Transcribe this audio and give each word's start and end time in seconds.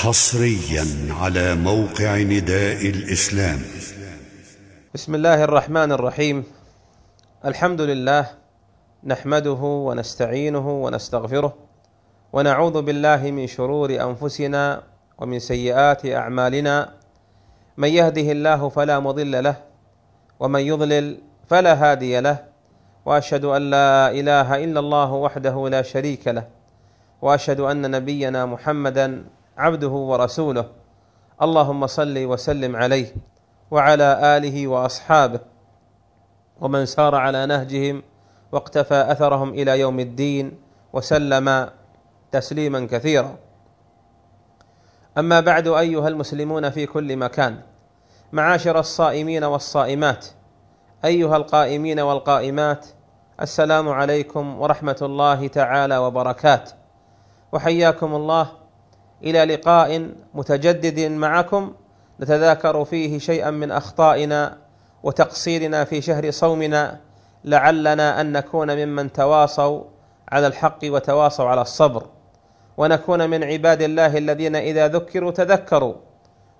حصريا 0.00 1.12
على 1.20 1.54
موقع 1.54 2.16
نداء 2.16 2.80
الإسلام. 2.88 3.60
بسم 4.94 5.14
الله 5.14 5.44
الرحمن 5.44 5.92
الرحيم. 5.92 6.44
الحمد 7.44 7.80
لله 7.80 8.30
نحمده 9.04 9.60
ونستعينه 9.60 10.84
ونستغفره 10.84 11.52
ونعوذ 12.32 12.82
بالله 12.82 13.30
من 13.30 13.46
شرور 13.46 13.90
أنفسنا 14.00 14.82
ومن 15.18 15.38
سيئات 15.38 16.06
أعمالنا. 16.06 16.76
من 17.76 17.88
يهده 17.88 18.32
الله 18.32 18.68
فلا 18.68 19.00
مضل 19.00 19.44
له 19.44 19.56
ومن 20.40 20.60
يضلل 20.60 21.18
فلا 21.48 21.74
هادي 21.76 22.20
له. 22.20 22.38
وأشهد 23.04 23.44
أن 23.44 23.62
لا 23.70 24.10
إله 24.10 24.64
إلا 24.64 24.80
الله 24.80 25.12
وحده 25.12 25.68
لا 25.68 25.82
شريك 25.82 26.28
له. 26.28 26.48
وأشهد 27.22 27.60
أن 27.60 27.90
نبينا 27.90 28.46
محمدا 28.46 29.24
عبده 29.58 29.88
ورسوله. 29.88 30.66
اللهم 31.42 31.86
صل 31.86 32.24
وسلم 32.24 32.76
عليه 32.76 33.14
وعلى 33.70 34.36
آله 34.36 34.66
وأصحابه. 34.66 35.40
ومن 36.60 36.86
سار 36.86 37.14
على 37.14 37.46
نهجهم 37.46 38.02
واقتفى 38.52 39.12
أثرهم 39.12 39.50
إلى 39.50 39.80
يوم 39.80 40.00
الدين 40.00 40.58
وسلم 40.92 41.70
تسليما 42.32 42.86
كثيرا. 42.86 43.36
أما 45.18 45.40
بعد 45.40 45.68
أيها 45.68 46.08
المسلمون 46.08 46.70
في 46.70 46.86
كل 46.86 47.16
مكان 47.16 47.60
معاشر 48.32 48.78
الصائمين 48.78 49.44
والصائمات 49.44 50.26
أيها 51.04 51.36
القائمين 51.36 52.00
والقائمات 52.00 52.86
السلام 53.40 53.88
عليكم 53.88 54.60
ورحمة 54.60 54.96
الله 55.02 55.46
تعالى 55.46 55.98
وبركاته. 55.98 56.72
وحياكم 57.52 58.14
الله 58.14 58.59
إلى 59.24 59.44
لقاء 59.44 60.10
متجدد 60.34 61.00
معكم. 61.00 61.72
نتذاكر 62.20 62.84
فيه 62.84 63.18
شيئا 63.18 63.50
من 63.50 63.70
أخطائنا 63.70 64.58
وتقصيرنا 65.02 65.84
في 65.84 66.00
شهر 66.00 66.30
صومنا. 66.30 67.00
لعلنا 67.44 68.20
أن 68.20 68.32
نكون 68.32 68.76
ممن 68.76 69.12
تواصوا 69.12 69.82
على 70.28 70.46
الحق 70.46 70.78
وتواصوا 70.84 71.48
على 71.48 71.62
الصبر. 71.62 72.06
ونكون 72.76 73.30
من 73.30 73.44
عباد 73.44 73.82
الله 73.82 74.18
الذين 74.18 74.56
إذا 74.56 74.88
ذكروا 74.88 75.30
تذكروا. 75.30 75.94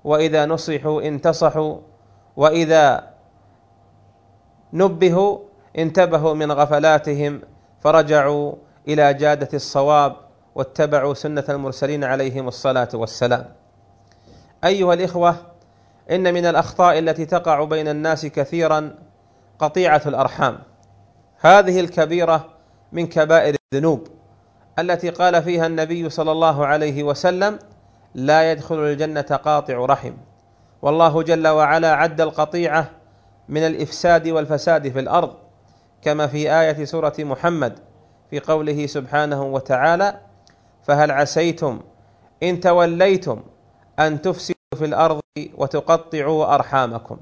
وإذا 0.04 0.46
نصحوا 0.46 1.02
انتصحوا. 1.02 1.76
وإذا 2.36 3.10
نبهوا 4.72 5.38
انتبهوا 5.78 6.34
من 6.34 6.52
غفلاتهم. 6.52 7.40
فرجعوا 7.80 8.52
إلى 8.88 9.14
جادة 9.14 9.48
الصواب. 9.54 10.16
واتبعوا 10.54 11.14
سنة 11.14 11.44
المرسلين 11.48 12.04
عليهم 12.04 12.48
الصلاة 12.48 12.88
والسلام. 12.94 13.44
أيها 14.64 14.94
الإخوة 14.94 15.36
إن 16.10 16.34
من 16.34 16.46
الأخطاء 16.46 16.98
التي 16.98 17.26
تقع 17.26 17.64
بين 17.64 17.88
الناس 17.88 18.26
كثيرا 18.26 18.94
قطيعة 19.58 20.02
الأرحام. 20.06 20.58
هذه 21.40 21.80
الكبيرة 21.80 22.48
من 22.92 23.06
كبائر 23.06 23.56
الذنوب 23.72 24.08
التي 24.78 25.10
قال 25.10 25.42
فيها 25.42 25.66
النبي 25.66 26.10
صلى 26.10 26.32
الله 26.32 26.66
عليه 26.66 27.02
وسلم 27.02 27.58
لا 28.14 28.52
يدخل 28.52 28.78
الجنة 28.78 29.20
قاطع 29.20 29.74
رحم. 29.74 30.12
والله 30.82 31.22
جل 31.22 31.48
وعلا 31.48 31.94
عد 31.94 32.20
القطيعة 32.20 32.90
من 33.48 33.66
الإفساد 33.66 34.28
والفساد 34.28 34.88
في 34.88 35.00
الأرض 35.00 35.34
كما 36.02 36.26
في 36.26 36.52
آية 36.60 36.84
سورة 36.84 37.14
محمد 37.18 37.78
في 38.30 38.40
قوله 38.40 38.86
سبحانه 38.86 39.42
وتعالى 39.42 40.20
فهل 40.82 41.10
عسيتم 41.10 41.80
إن 42.42 42.60
توليتم 42.60 43.40
أن 43.98 44.22
تفسدوا 44.22 44.54
في 44.74 44.84
الأرض 44.84 45.20
وتقطعوا 45.54 46.54
أرحامكم؟ 46.54 47.16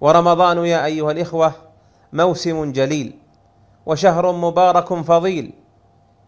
ورمضان 0.00 0.58
يا 0.58 0.84
أيها 0.84 1.12
الإخوة 1.12 1.52
موسم 2.12 2.72
جليل 2.72 3.18
وشهر 3.86 4.32
مبارك 4.32 4.94
فضيل 4.94 5.52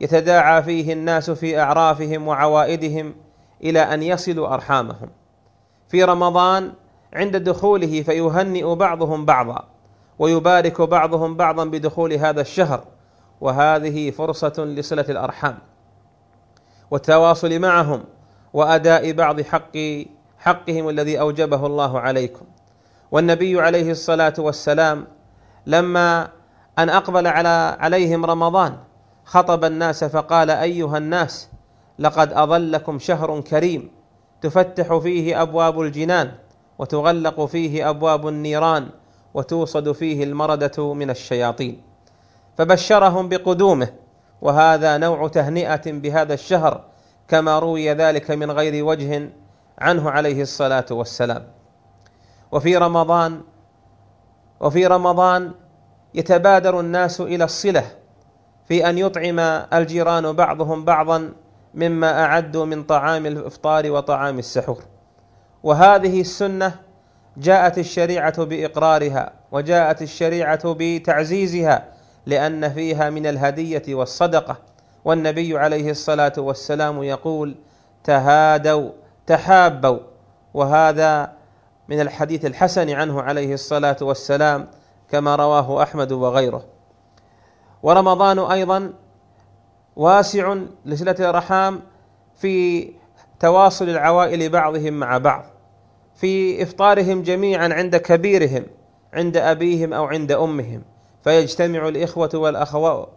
يتداعى 0.00 0.62
فيه 0.62 0.92
الناس 0.92 1.30
في 1.30 1.60
أعرافهم 1.60 2.28
وعوائدهم 2.28 3.14
إلى 3.64 3.80
أن 3.80 4.02
يصلوا 4.02 4.54
أرحامهم. 4.54 5.08
في 5.88 6.04
رمضان 6.04 6.72
عند 7.12 7.36
دخوله 7.36 8.02
فيهنئ 8.02 8.74
بعضهم 8.74 9.24
بعضا 9.24 9.64
ويبارك 10.18 10.80
بعضهم 10.80 11.36
بعضا 11.36 11.64
بدخول 11.64 12.12
هذا 12.12 12.40
الشهر 12.40 12.84
وهذه 13.40 14.10
فرصة 14.10 14.64
لصلة 14.64 15.06
الأرحام. 15.08 15.58
والتواصل 16.90 17.58
معهم 17.58 18.04
وأداء 18.52 19.12
بعض 19.12 19.40
حق 19.40 19.76
حقهم 20.38 20.88
الذي 20.88 21.20
أوجبه 21.20 21.66
الله 21.66 22.00
عليكم. 22.00 22.46
والنبي 23.10 23.60
عليه 23.60 23.90
الصلاة 23.90 24.34
والسلام 24.38 25.06
لما 25.66 26.28
أن 26.78 26.88
أقبل 26.90 27.26
على 27.26 27.76
عليهم 27.80 28.24
رمضان 28.24 28.76
خطب 29.24 29.64
الناس 29.64 30.04
فقال 30.04 30.50
أيها 30.50 30.98
الناس 30.98 31.48
لقد 31.98 32.32
أظلكم 32.32 32.98
شهر 32.98 33.40
كريم 33.40 33.90
تفتح 34.42 34.96
فيه 34.98 35.42
أبواب 35.42 35.80
الجنان 35.80 36.32
وتغلق 36.78 37.44
فيه 37.44 37.90
أبواب 37.90 38.28
النيران 38.28 38.88
وتوصد 39.34 39.92
فيه 39.92 40.24
المردة 40.24 40.94
من 40.94 41.10
الشياطين. 41.10 41.82
فبشرهم 42.58 43.28
بقدومه 43.28 43.88
وهذا 44.44 44.96
نوع 44.98 45.28
تهنئة 45.28 45.82
بهذا 45.86 46.34
الشهر 46.34 46.84
كما 47.28 47.58
روي 47.58 47.92
ذلك 47.92 48.30
من 48.30 48.50
غير 48.50 48.84
وجه 48.84 49.30
عنه 49.78 50.10
عليه 50.10 50.42
الصلاة 50.42 50.86
والسلام. 50.90 51.44
وفي 52.52 52.76
رمضان 52.76 53.40
وفي 54.60 54.86
رمضان 54.86 55.52
يتبادر 56.14 56.80
الناس 56.80 57.20
إلى 57.20 57.44
الصلة 57.44 57.84
في 58.68 58.88
أن 58.90 58.98
يطعم 58.98 59.38
الجيران 59.72 60.32
بعضهم 60.32 60.84
بعضا 60.84 61.32
مما 61.74 62.24
أعدوا 62.24 62.64
من 62.64 62.82
طعام 62.82 63.26
الإفطار 63.26 63.90
وطعام 63.90 64.38
السحور. 64.38 64.82
وهذه 65.62 66.20
السنة 66.20 66.74
جاءت 67.36 67.78
الشريعة 67.78 68.44
بإقرارها 68.44 69.32
وجاءت 69.52 70.02
الشريعة 70.02 70.76
بتعزيزها 70.78 71.93
لأن 72.26 72.72
فيها 72.72 73.10
من 73.10 73.26
الهدية 73.26 73.94
والصدقة. 73.94 74.56
والنبي 75.04 75.58
عليه 75.58 75.90
الصلاة 75.90 76.32
والسلام 76.38 77.02
يقول 77.02 77.54
تهادوا 78.04 78.90
تحابوا. 79.26 79.98
وهذا 80.54 81.32
من 81.88 82.00
الحديث 82.00 82.44
الحسن 82.46 82.90
عنه 82.90 83.22
عليه 83.22 83.54
الصلاة 83.54 83.96
والسلام 84.00 84.68
كما 85.08 85.36
رواه 85.36 85.82
أحمد 85.82 86.12
وغيره. 86.12 86.64
ورمضان 87.82 88.38
أيضا 88.38 88.92
واسع 89.96 90.56
لصله 90.84 91.16
الارحام 91.20 91.80
في 92.34 92.88
تواصل 93.40 93.88
العوائل 93.88 94.48
بعضهم 94.48 94.92
مع 94.92 95.18
بعض 95.18 95.44
في 96.14 96.62
إفطارهم 96.62 97.22
جميعا 97.22 97.68
عند 97.72 97.96
كبيرهم 97.96 98.64
عند 99.14 99.36
أبيهم 99.36 99.92
أو 99.92 100.04
عند 100.04 100.32
أمهم. 100.32 100.82
فيجتمع 101.24 101.88
الإخوة 101.88 102.30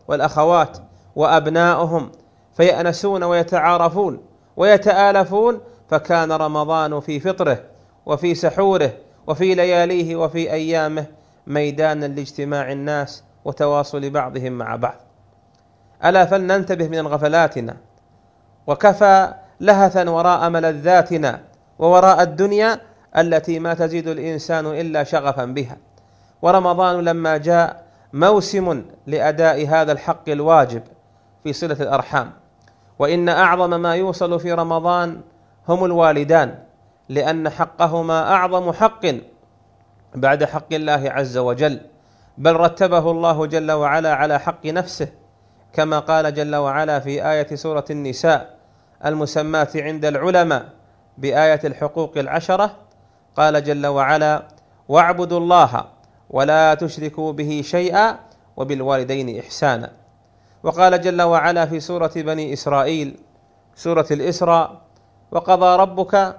والأخوات 0.07 0.77
وأبناؤهم 1.15 2.11
فيأنسون 2.57 3.23
ويتعارفون 3.23 4.19
ويتآلفون 4.57 5.59
فكان 5.89 6.31
رمضان 6.31 6.99
في 6.99 7.19
فطره 7.19 7.59
وفي 8.05 8.35
سحوره 8.35 8.91
وفي 9.27 9.55
لياليه 9.55 10.15
وفي 10.15 10.51
أيامه 10.51 11.05
ميدانا 11.47 12.05
لاجتماع 12.05 12.71
الناس 12.71 13.23
وتواصل 13.45 14.09
بعضهم 14.09 14.51
مع 14.51 14.75
بعض. 14.75 14.95
ألا 16.05 16.25
فلننتبه 16.25 16.87
من 16.87 17.07
غفلاتنا 17.07 17.77
وكفى 18.67 19.33
لهثا 19.59 20.09
وراء 20.09 20.49
ملذاتنا 20.49 21.41
ووراء 21.79 22.21
الدنيا 22.21 22.79
التي 23.17 23.59
ما 23.59 23.73
تزيد 23.73 24.07
الإنسان 24.07 24.65
إلا 24.65 25.03
شغفا 25.03 25.45
بها. 25.45 25.77
ورمضان 26.41 26.99
لما 26.99 27.37
جاء 27.37 27.86
موسم 28.13 28.85
لأداء 29.07 29.67
هذا 29.67 29.91
الحق 29.91 30.29
الواجب 30.29 30.83
في 31.43 31.53
صلة 31.53 31.77
الأرحام. 31.81 32.31
وإن 32.99 33.29
أعظم 33.29 33.81
ما 33.81 33.95
يوصل 33.95 34.39
في 34.39 34.53
رمضان 34.53 35.21
هم 35.67 35.85
الوالدان 35.85 36.59
لأن 37.09 37.49
حقهما 37.49 38.33
أعظم 38.33 38.71
حق 38.71 39.05
بعد 40.15 40.43
حق 40.43 40.73
الله 40.73 41.11
عز 41.11 41.37
وجل. 41.37 41.79
بل 42.37 42.55
رتبه 42.55 43.11
الله 43.11 43.45
جل 43.45 43.71
وعلا 43.71 44.13
على 44.13 44.39
حق 44.39 44.65
نفسه 44.65 45.07
كما 45.73 45.99
قال 45.99 46.33
جل 46.33 46.55
وعلا 46.55 46.99
في 46.99 47.31
آية 47.31 47.55
سورة 47.55 47.85
النساء 47.89 48.57
المسماة 49.05 49.67
عند 49.75 50.05
العلماء 50.05 50.69
بآية 51.17 51.59
الحقوق 51.63 52.17
العشرة 52.17 52.75
قال 53.35 53.63
جل 53.63 53.87
وعلا 53.87 54.47
واعبدوا 54.87 55.39
الله 55.39 55.85
ولا 56.29 56.73
تشركوا 56.73 57.31
به 57.31 57.61
شيئا 57.63 58.19
وبالوالدين 58.57 59.39
إحسانا. 59.39 59.91
وقال 60.63 61.01
جل 61.01 61.21
وعلا 61.21 61.65
في 61.65 61.79
سورة 61.79 62.11
بني 62.15 62.53
إسرائيل 62.53 63.19
سورة 63.75 64.07
الإسراء 64.11 64.81
وقضى 65.31 65.75
ربك 65.75 66.35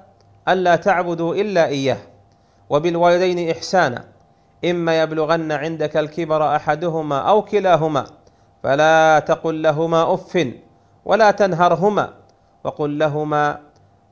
ألا 0.49 0.77
تعبدوا 0.77 1.35
إلا 1.35 1.67
إياه 1.67 1.99
وبالوالدين 2.71 3.51
إحسانا. 3.51 4.05
إما 4.65 5.03
يبلغن 5.03 5.53
عندك 5.53 5.97
الكبر 5.97 6.57
أحدهما 6.57 7.19
أو 7.19 7.43
كلاهما 7.43 8.07
فلا 8.63 9.19
تقل 9.19 9.63
لهما 9.63 10.15
أف 10.15 10.49
ولا 11.05 11.31
تنهرهما 11.31 12.15
وقل 12.65 12.99
لهما 12.99 13.61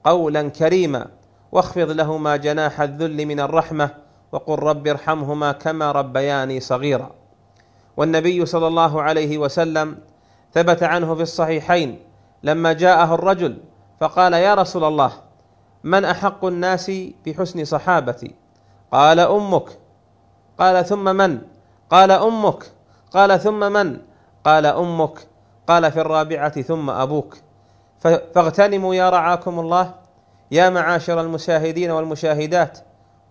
قولا 0.05 0.49
كريما 0.49 1.07
واخفض 1.53 1.91
لهما 1.91 2.37
جناح 2.37 2.81
الذل 2.81 3.27
من 3.27 3.41
الرحمة 3.41 3.91
وقل 4.37 4.59
رب 4.59 4.87
ارحمهما 4.87 5.53
كما 5.53 5.93
ربياني 5.93 6.61
صغيرا. 6.61 7.11
والنبي 7.97 8.47
صلى 8.47 8.67
الله 8.67 9.03
عليه 9.03 9.39
وسلم 9.39 9.99
ثبت 10.55 10.83
عنه 10.83 11.15
في 11.15 11.23
الصحيحين 11.23 11.99
لما 12.43 12.73
جاءه 12.73 13.15
الرجل 13.15 13.59
فقال 14.01 14.33
يا 14.33 14.55
رسول 14.55 14.85
الله 14.85 15.13
من 15.85 16.05
أحق 16.05 16.45
الناس 16.45 16.93
بحسن 17.27 17.65
صحابتي؟ 17.65 18.35
قال 18.93 19.21
أمك. 19.21 19.69
قال 20.59 20.85
ثم 20.85 21.05
من؟ 21.17 21.39
قال 21.91 22.11
أمك. 22.11 22.63
قال 23.13 23.41
ثم 23.41 23.73
من؟ 23.73 23.99
قال 24.45 24.67
أمك. 24.67 25.19
قال 25.67 25.93
في 25.93 26.01
الرابعة 26.01 26.61
ثم 26.63 26.91
أبوك. 26.91 27.37
فاغتنموا 28.35 28.95
يا 28.95 29.11
رعاكم 29.11 29.61
الله 29.61 29.95
يا 30.51 30.71
معاشر 30.71 31.21
المشاهدين 31.21 31.91
والمشاهدات 31.91 32.79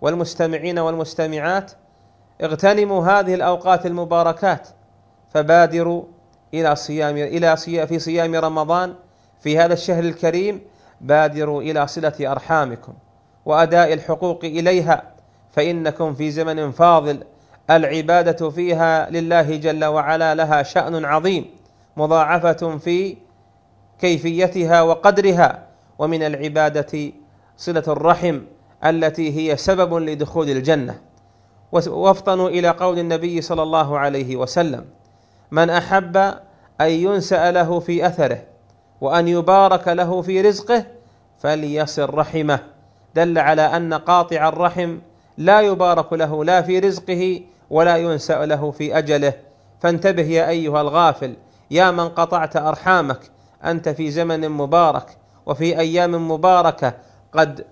والمستمعين 0.02 0.80
والمستمعات 0.80 1.72
اغتنموا 2.44 3.06
هذه 3.06 3.34
الأوقات 3.34 3.86
المباركات 3.86 4.68
فبادروا 5.34 6.04
إلى 6.54 6.76
صيام 6.76 7.18
إلى 7.18 7.58
في 7.58 8.00
صيام 8.00 8.36
رمضان 8.36 8.94
في 9.40 9.60
هذا 9.60 9.74
الشهر 9.74 10.04
الكريم 10.04 10.62
بادروا 11.02 11.62
إلى 11.62 11.88
صلة 11.88 12.14
أرحامكم 12.22 12.94
وأداء 13.46 13.94
الحقوق 13.94 14.46
إليها 14.46 15.04
فإنكم 15.52 16.14
في 16.14 16.32
زمن 16.32 16.72
فاضل 16.72 17.24
العبادة 17.70 18.50
فيها 18.50 19.10
لله 19.10 19.56
جل 19.58 19.86
وعلا 19.86 20.36
لها 20.36 20.64
شأن 20.64 21.06
عظيم 21.06 21.46
مضاعفة 21.98 22.78
في 22.78 23.18
كيفيتها 24.00 24.82
وقدرها 24.82 25.68
ومن 26.00 26.24
العبادة 26.24 27.12
صلة 27.58 27.84
الرحم. 27.88 28.42
التي 28.86 29.38
هي 29.38 29.58
سبب 29.58 29.94
لدخول 29.94 30.50
الجنة. 30.50 31.02
وافطنوا 31.72 32.50
إلى 32.50 32.70
قول 32.70 33.00
النبي 33.00 33.42
صلى 33.42 33.64
الله 33.64 34.00
عليه 34.00 34.36
وسلم 34.36 34.86
من 35.52 35.70
أحب 35.70 36.18
أن 36.82 36.90
ينسأ 36.90 37.52
له 37.52 37.80
في 37.80 38.08
أثره 38.08 38.44
وأن 39.02 39.28
يبارك 39.28 39.88
له 39.88 40.22
في 40.22 40.42
رزقه 40.42 40.86
فليصل 41.40 42.14
رحمه. 42.14 42.60
دل 43.16 43.38
على 43.38 43.62
أن 43.62 43.94
قاطع 43.94 44.50
الرحم 44.50 44.98
لا 45.38 45.62
يبارك 45.62 46.14
له 46.14 46.46
لا 46.46 46.62
في 46.62 46.80
رزقه 46.80 47.42
ولا 47.70 47.98
ينسأ 47.98 48.46
له 48.46 48.72
في 48.72 48.98
أجله. 48.98 49.34
فانتبه 49.80 50.24
يا 50.24 50.50
أيها 50.50 50.82
الغافل 50.82 51.36
يا 51.72 51.92
من 51.92 52.10
قطعت 52.10 52.56
أرحامك 52.56 53.20
أنت 53.66 53.90
في 53.90 54.12
زمن 54.12 54.50
مبارك 54.50 55.18
وفي 55.46 55.80
أيام 55.80 56.32
مباركة 56.32 56.94
قد 57.34 57.66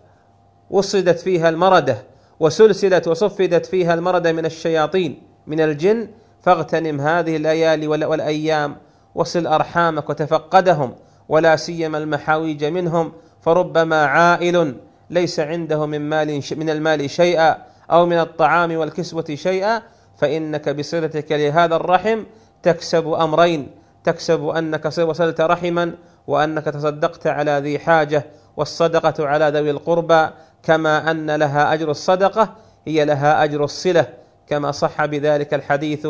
وصدت 0.70 1.20
فيها 1.20 1.50
المردة 1.50 1.98
وسلسلت 2.40 3.08
وصفدت 3.08 3.66
فيها 3.66 3.94
المردة 3.94 4.32
من 4.32 4.46
الشياطين 4.46 5.22
من 5.48 5.62
الجن. 5.62 6.08
فاغتنم 6.42 7.02
هذه 7.02 7.36
الليالي 7.36 7.88
والأيام 7.88 8.76
وصل 9.16 9.48
أرحامك 9.48 10.10
وتفقدهم 10.10 10.96
ولا 11.30 11.56
سيما 11.56 11.98
المحاويج 11.98 12.66
منهم. 12.66 13.12
فربما 13.42 14.06
عائل 14.06 14.76
ليس 15.10 15.40
عنده 15.40 15.86
من 15.86 16.10
مال 16.10 16.42
من 16.58 16.70
المال 16.70 17.10
شيئا 17.10 17.58
أو 17.92 18.06
من 18.06 18.20
الطعام 18.20 18.76
والكسوة 18.78 19.26
شيئا. 19.34 19.82
فإنك 20.18 20.70
بصلتك 20.70 21.32
لهذا 21.32 21.76
الرحم 21.76 22.24
تكسب 22.64 23.08
أمرين 23.08 23.68
تكسب 24.04 24.48
أنك 24.48 24.86
وصلت 24.86 25.42
رحما 25.42 25.94
وأنك 26.28 26.66
تصدقت 26.66 27.28
على 27.28 27.60
ذي 27.64 27.80
حاجة. 27.80 28.26
والصدقة 28.58 29.28
على 29.28 29.50
ذوي 29.50 29.72
القربى 29.72 30.28
كما 30.64 31.12
أن 31.12 31.32
لها 31.32 31.74
أجر 31.74 31.92
الصدقة 31.92 32.54
هي 32.88 33.06
لها 33.06 33.44
أجر 33.44 33.64
الصلة 33.64 34.08
كما 34.48 34.72
صح 34.72 35.06
بذلك 35.06 35.54
الحديث 35.54 36.08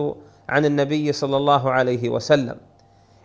عن 0.49 0.65
النبي 0.65 1.11
صلى 1.11 1.37
الله 1.37 1.71
عليه 1.71 2.09
وسلم. 2.09 2.55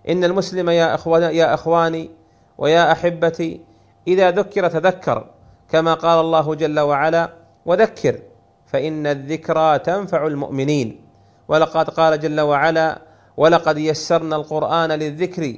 إن 0.08 0.24
المسلم 0.24 0.70
يا 0.70 0.94
اخوان 0.94 1.22
يا 1.22 1.54
إخواني 1.54 2.10
ويا 2.58 2.92
أحبتي 2.92 3.60
إذا 4.08 4.30
ذكر 4.30 4.68
تذكر 4.68 5.26
كما 5.70 5.94
قال 5.94 6.20
الله 6.20 6.54
جل 6.54 6.80
وعلا 6.80 7.30
وذكر 7.66 8.18
فإن 8.66 9.06
الذكرى 9.06 9.78
تنفع 9.78 10.26
المؤمنين. 10.26 11.00
ولقد 11.48 11.90
قال 11.90 12.20
جل 12.20 12.40
وعلا 12.40 12.98
ولقد 13.36 13.78
يسرنا 13.78 14.36
القرآن 14.36 14.92
للذكر 14.92 15.54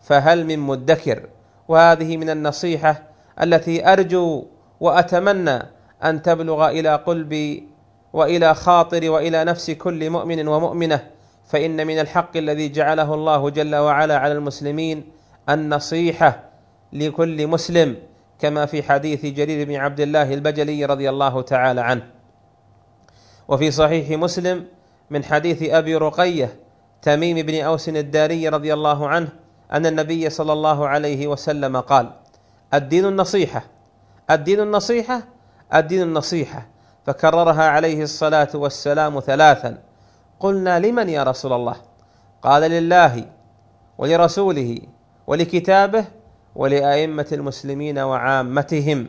فهل 0.00 0.46
من 0.46 0.58
مدكر؟ 0.58 1.28
وهذه 1.68 2.16
من 2.16 2.30
النصيحة 2.30 3.02
التي 3.42 3.92
أرجو 3.92 4.46
وأتمنى 4.80 5.62
أن 6.04 6.22
تبلغ 6.22 6.68
إلى 6.68 6.96
قلبي 6.96 7.68
وإلى 8.12 8.54
خاطر 8.54 9.10
وإلى 9.10 9.44
نفس 9.44 9.70
كل 9.70 10.10
مؤمن 10.10 10.48
ومؤمنة 10.48 11.06
فإن 11.48 11.86
من 11.86 11.98
الحق 11.98 12.36
الذي 12.36 12.68
جعله 12.68 13.14
الله 13.14 13.50
جل 13.50 13.74
وعلا 13.74 14.18
على 14.18 14.32
المسلمين 14.32 15.04
النصيحة 15.48 16.42
لكل 16.92 17.46
مسلم 17.46 17.96
كما 18.38 18.66
في 18.66 18.82
حديث 18.82 19.26
جرير 19.26 19.68
بن 19.68 19.74
عبد 19.74 20.00
الله 20.00 20.34
البجلي 20.34 20.84
رضي 20.84 21.10
الله 21.10 21.42
تعالى 21.42 21.80
عنه. 21.80 22.06
وفي 23.48 23.70
صحيح 23.70 24.18
مسلم 24.18 24.64
من 25.10 25.24
حديث 25.24 25.62
أبي 25.62 25.96
رقية 25.96 26.56
تميم 27.02 27.46
بن 27.46 27.60
أوس 27.60 27.88
الداري 27.88 28.48
رضي 28.48 28.74
الله 28.74 29.08
عنه 29.08 29.28
أن 29.72 29.86
النبي 29.86 30.30
صلى 30.30 30.52
الله 30.52 30.88
عليه 30.88 31.26
وسلم 31.26 31.80
قال 31.80 32.10
الدين 32.74 33.04
النصيحة 33.04 33.64
الدين 34.30 34.60
النصيحة 34.60 35.22
الدين 35.74 36.02
النصيحة. 36.02 36.66
فكررها 37.06 37.62
عليه 37.68 38.02
الصلاة 38.02 38.48
والسلام 38.54 39.20
ثلاثا. 39.20 39.78
قلنا 40.40 40.78
لمن 40.78 41.08
يا 41.08 41.22
رسول 41.22 41.52
الله؟ 41.52 41.76
قال 42.42 42.62
لله 42.62 43.24
ولرسوله 43.98 44.78
ولكتابه 45.26 46.04
ولأئمة 46.54 47.26
المسلمين 47.32 47.98
وعامتهم. 47.98 49.08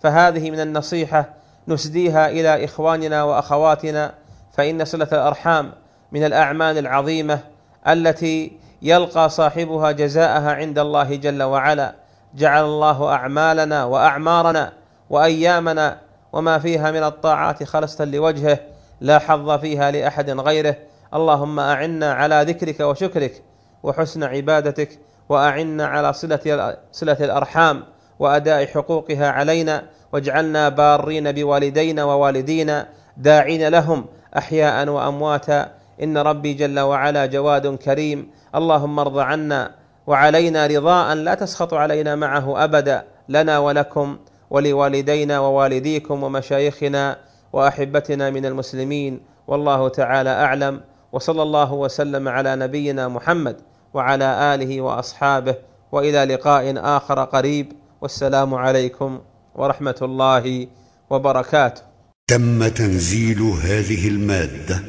فهذه 0.00 0.50
من 0.50 0.60
النصيحة 0.60 1.34
نسديها 1.68 2.28
إلى 2.30 2.64
إخواننا 2.64 3.22
وأخواتنا 3.22 4.14
فإن 4.52 4.84
صلة 4.84 5.08
الأرحام 5.12 5.72
من 6.12 6.24
الأعمال 6.24 6.78
العظيمة 6.78 7.40
التي 7.88 8.58
يلقى 8.82 9.30
صاحبها 9.30 9.90
جزاءها 9.92 10.52
عند 10.52 10.78
الله 10.78 11.16
جل 11.16 11.42
وعلا. 11.42 11.94
جعل 12.34 12.64
الله 12.64 13.08
أعمالنا 13.08 13.84
وأعمارنا 13.84 14.72
وأيامنا 15.10 15.98
وما 16.32 16.58
فيها 16.58 16.90
من 16.90 17.02
الطاعات 17.04 17.64
خلصة 17.64 18.04
لوجهه 18.04 18.58
لا 19.00 19.18
حظ 19.18 19.50
فيها 19.50 19.90
لأحد 19.90 20.30
غيره. 20.30 20.76
اللهم 21.14 21.60
أعنا 21.60 22.12
على 22.12 22.44
ذكرك 22.48 22.80
وشكرك 22.80 23.42
وحسن 23.82 24.22
عبادتك 24.22 24.98
وأعنا 25.28 25.86
على 25.86 26.12
صلة 26.12 26.76
صلة 26.92 27.16
الأرحام 27.20 27.82
وأداء 28.18 28.66
حقوقها 28.66 29.30
علينا. 29.30 29.82
واجعلنا 30.12 30.68
بارين 30.68 31.32
بوالدينا 31.32 32.04
ووالدينا 32.04 32.88
داعين 33.16 33.68
لهم 33.68 34.06
أحياء 34.36 34.88
وأمواتا. 34.88 35.68
إن 36.02 36.18
ربي 36.18 36.54
جل 36.54 36.80
وعلا 36.80 37.26
جواد 37.26 37.76
كريم. 37.76 38.30
اللهم 38.54 38.98
ارض 38.98 39.18
عنا 39.18 39.74
وعلينا 40.06 40.66
رضاء 40.66 41.14
لا 41.14 41.34
تسخط 41.34 41.74
علينا 41.74 42.16
معه 42.16 42.64
ابدا 42.64 43.04
لنا 43.28 43.58
ولكم 43.58 44.16
ولوالدينا 44.50 45.40
ووالديكم 45.40 46.22
ومشايخنا 46.22 47.16
وأحبتنا 47.52 48.30
من 48.30 48.46
المسلمين 48.46 49.20
والله 49.46 49.88
تعالى 49.88 50.30
أعلم 50.30 50.80
وصلى 51.12 51.42
الله 51.42 51.72
وسلم 51.72 52.28
على 52.28 52.56
نبينا 52.56 53.08
محمد 53.08 53.56
وعلى 53.94 54.54
آله 54.54 54.80
وأصحابه 54.80 55.54
وإلى 55.92 56.24
لقاء 56.24 56.74
آخر 56.96 57.24
قريب 57.24 57.72
والسلام 58.00 58.54
عليكم 58.54 59.20
ورحمة 59.54 60.00
الله 60.02 60.66
وبركاته. 61.10 61.82
تم 62.26 62.68
تنزيل 62.68 63.40
هذه 63.42 64.08
المادة 64.08 64.82